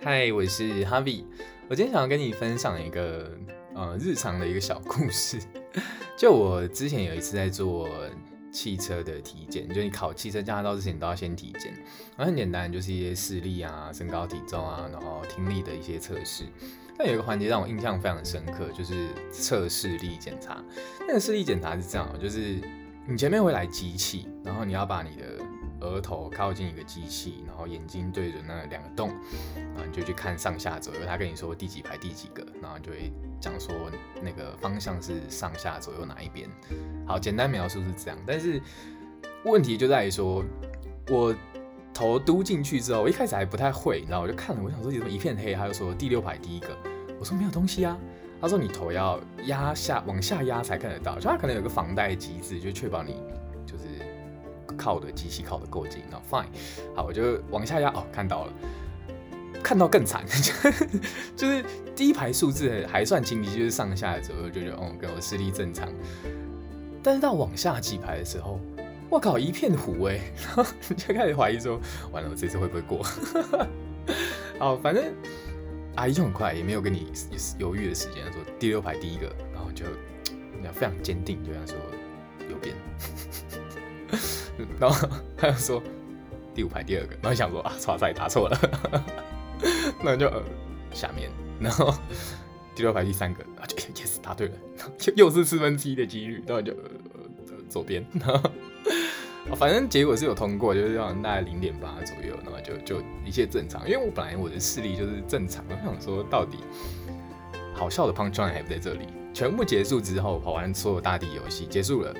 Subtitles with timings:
[0.00, 1.24] 嗨，我是 Harvie。
[1.68, 3.30] 我今天想要跟你分享一个
[3.74, 5.38] 呃日常的一个小故事。
[6.16, 7.88] 就我之前有一次在做
[8.50, 11.72] 汽车的体检，就你考汽车驾照之前你都要先体检，
[12.16, 16.44] 然后很简单，就是一些视力啊、身高体重啊，然后听力的一些测试。
[16.96, 20.62] 但有一个环节让我印象非常深刻，就是测视力检查。
[21.06, 22.58] 那个视力检查是这样，就是
[23.06, 25.37] 你前面会来机器，然后你要把你的
[25.80, 29.10] 额头靠近一个机器，然后眼睛对着那两个洞，
[29.54, 31.00] 然后你就去看上下左右。
[31.06, 33.74] 他跟你说第几排第几个，然后就会讲说
[34.22, 36.48] 那个方向是上下左右哪一边。
[37.06, 38.60] 好，简单描述是这样，但是
[39.44, 40.44] 问题就在于说，
[41.08, 41.34] 我
[41.94, 46.76] 头嘟进去之后，我一开始还不太会，然后我就看了，我想说怎么一片黑，他就说第六排第一个，
[47.18, 47.96] 我说没有东西啊，
[48.40, 53.16] 他说你头要压下往下压才看得到，就他可能有个防呆机制，就确保你。
[54.78, 56.46] 靠的机器靠的够近，那 fine，
[56.94, 58.52] 好，我就往下压，哦，看到了，
[59.62, 60.24] 看到更惨，
[61.36, 61.64] 就是
[61.96, 65.88] 第一排数字还算清晰，就是上下的左右，就觉得哦，跟我视力正常，
[67.02, 68.60] 但是到往下几排的时候，
[69.10, 70.64] 我靠，一片糊哎，然 后
[70.96, 71.78] 就开始怀疑说，
[72.12, 73.04] 完了，我这次会不会过？
[74.58, 75.12] 好，反正
[75.96, 77.10] 阿姨就很快，也没有跟你
[77.58, 79.84] 犹豫的时间，说第六排第一个，然后就
[80.72, 81.76] 非常坚定，就这样说
[82.48, 82.74] 右边。
[84.78, 85.82] 然后他就说
[86.54, 88.58] 第五排第二个，然后想说啊，唰塞答错了，
[90.02, 90.42] 那就呃
[90.92, 91.94] 下面，然后
[92.74, 94.54] 第六排第三个啊就 yes 答对了，
[95.06, 98.50] 又又是四分之一的几率，然后就呃左边，然后
[99.56, 106.58] 反正结果是有通过，就是让大概零点八左右，那么就就一切正常，因为我本来我的视力就是正常，我想说到底
[107.74, 112.14] 好笑的 punchline 还不在这里，全部结束之后，跑完所有大地游戏结束了。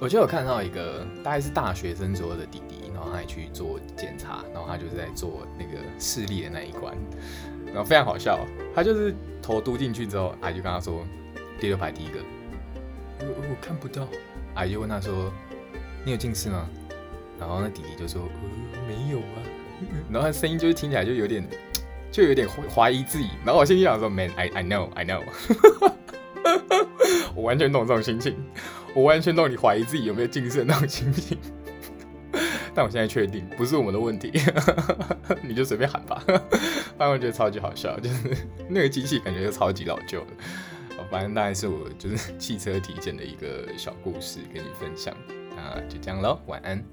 [0.00, 6.96] 我就有看到一个大概是大学生左右的弟弟，然后他也去做检查，然后他就是在做那个视力的那一关，
[7.66, 8.38] 然后非常好笑。
[8.74, 11.04] 他就是头嘟进去之后，阿姨就跟他说
[11.60, 12.20] 第六排第一个，
[13.20, 14.06] 我我看不到。
[14.54, 15.32] 阿姨就问他说
[16.04, 16.68] 你有近视吗？
[17.38, 18.22] 然后那弟弟就说
[18.72, 19.42] 呃没有啊，
[20.10, 21.44] 然后他声音就是听起来就有点
[22.12, 23.30] 就有点怀疑自己。
[23.44, 25.22] 然后我心里想说 Man I I know I know，
[27.34, 28.36] 我完全懂这种心情。
[28.94, 31.38] 我完全让你怀疑自己有没有近视那种心情，
[32.74, 34.32] 但我现在确定不是我们的问题，
[35.42, 36.22] 你就随便喊吧。
[36.98, 38.36] 反正我觉得超级好笑，就是
[38.68, 40.26] 那个机器感觉就超级老旧的。
[41.10, 45.16] 反正大概是我就是汽车体检的一个小故事跟你分享，
[45.56, 46.84] 那就这样喽，晚安。